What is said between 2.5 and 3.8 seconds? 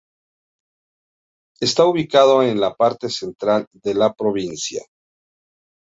la parte central